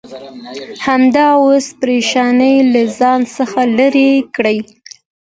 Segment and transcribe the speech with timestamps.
[0.85, 4.53] همدا اوس پرېشانۍ له ځان څخه لرې کړه.